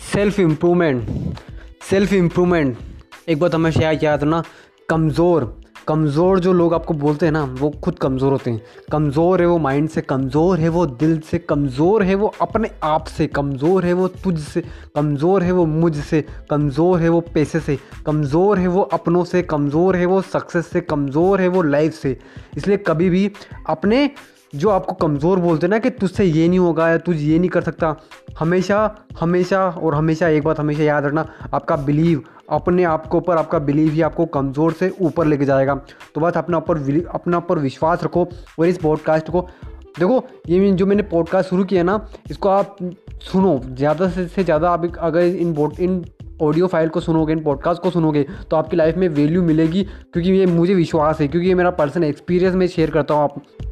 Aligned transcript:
Self 0.00 0.38
improvement 0.40 1.38
self 1.82 2.12
improvement. 2.12 2.76
एक 3.28 3.38
बात 3.40 3.54
हमेशा 3.54 3.90
याद 3.92 4.22
रखना, 4.22 4.42
कमज़ोर 4.88 5.56
कमज़ोर 5.88 6.40
जो 6.40 6.52
लोग 6.52 6.74
आपको 6.74 6.94
बोलते 6.94 7.26
हैं 7.26 7.32
ना, 7.32 7.42
वो 7.42 7.70
खुद 7.84 7.98
कमज़ोर 7.98 8.32
होते 8.32 8.50
हैं। 8.50 8.60
कमज़ोर 8.92 9.40
है 9.40 9.46
वो 9.46 9.56
माइंड 9.58 9.88
से, 9.88 10.00
कमज़ोर 10.00 10.58
है 10.60 10.68
वो 10.68 10.84
दिल 10.86 11.18
से, 11.20 11.38
कमज़ोर 11.40 12.02
है 12.02 12.14
वो 12.14 12.26
अपने 12.40 12.70
आप 12.82 13.06
से, 13.06 13.26
कमज़ोर 13.28 13.84
है 13.84 13.92
वो 13.92 14.08
तुझ 14.08 14.38
से, 14.38 14.62
कमज़ोर 14.94 15.42
है 15.42 15.52
वो 15.52 15.64
मुझ 15.66 15.96
से, 15.96 16.24
कमज़ोर 16.50 17.00
है 17.00 17.08
वो 17.08 17.20
पैसे 17.34 17.60
से, 17.60 17.78
कमज़ोर 18.06 18.58
है 18.58 18.66
वो 18.66 18.82
अपनों 18.92 19.24
से, 19.24 19.42
कमज़ोर 19.44 19.96
है 19.96 20.06
वो 20.06 20.20
सक्सेस 20.22 20.66
से, 20.66 20.80
कमज़ोर 20.82 21.40
है 21.40 21.48
वो 21.48 21.62
लाइफ 21.62 21.94
से। 21.94 22.16
इसलिए 22.56 22.76
कभी 22.76 23.10
भी 23.10 23.30
अपने 23.68 24.10
जो 24.52 24.68
आपको 24.70 24.92
कमज़ोर 24.96 25.38
बोलते 25.40 25.66
हैं 25.66 25.70
ना 25.70 25.78
कि 25.78 25.90
तुझसे 25.92 26.24
ये 26.24 26.48
नहीं 26.48 26.58
होगा 26.58 26.88
या 26.88 26.98
तुझ 26.98 27.16
ये 27.16 27.38
नहीं 27.38 27.50
कर 27.50 27.62
सकता। 27.62 27.94
हमेशा 28.38 28.78
हमेशा 29.20 29.64
और 29.72 29.94
हमेशा, 29.94 30.28
एक 30.28 30.44
बात 30.44 30.60
हमेशा 30.60 30.82
याद 30.82 31.04
रखना, 31.04 31.26
आपका 31.54 31.76
बिलीव 31.78 32.22
अपने 32.50 32.84
आप 32.84 33.06
के 33.06 33.16
ऊपर, 33.16 33.36
आपका 33.36 33.58
बिलीव 33.60 33.92
ही 33.92 34.00
आपको 34.02 34.26
कमज़ोर 34.28 34.72
से 34.72 34.92
ऊपर 35.00 35.26
लेके 35.26 35.44
जाएगा। 35.44 35.74
तो 36.14 36.20
बस 36.20 36.36
अपना 36.36 36.56
ऊपर 36.56 37.04
अपना 37.08 37.36
ऊपर 37.36 37.58
विश्वास 37.58 38.04
रखो 38.04 38.28
और 38.58 38.66
इस 38.66 38.78
पॉडकास्ट 38.78 39.30
को, 39.30 39.46
देखो, 39.98 40.24
ये 40.48 40.72
जो 40.72 40.86
मैंने 40.86 41.02
पॉडकास्ट 41.04 41.50
शुरू 41.50 41.64
किया 41.64 41.82
ना, 41.82 42.00
इसको 42.30 42.48
आप 42.48 42.76
सुनो। 43.22 43.60
ज़्यादा 43.68 44.08
से 44.08 44.44
ज़्यादा 44.44 44.70
आप 44.70 44.96
अगर 44.98 45.20
इन 45.20 45.54
इन 45.80 46.04
ऑडियो 46.42 46.66
फ़ाइल 46.66 46.88
को 46.88 47.00
सुनोगे, 47.00 47.32
इन 47.32 47.42
पॉडकास्ट 47.44 47.82
को 47.82 47.90
सुनोगे 47.90 48.26
तो 48.50 48.56
आपकी 48.56 48.76
लाइफ 48.76 48.96
में 48.96 49.08
वैल्यू 49.08 49.42
मिलेगी, 49.42 49.82
क्योंकि 49.82 50.30
ये 50.30 50.46
मुझे 50.48 50.74
विश्वास 50.74 51.20
है, 51.20 51.28
क्योंकि 51.28 51.48
ये 51.48 51.54
मेरा 51.54 51.70
पर्सनल 51.72 52.04
एक्सपीरियंस 52.04 52.54
मैं 52.54 52.66
शेयर 52.68 52.90
करता 52.90 53.14
हूँ 53.14 53.24
आप। 53.24 53.69